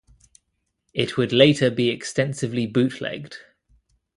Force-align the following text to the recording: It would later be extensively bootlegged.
It 0.95 1.15
would 1.15 1.31
later 1.31 1.69
be 1.69 1.89
extensively 1.89 2.65
bootlegged. 2.67 3.35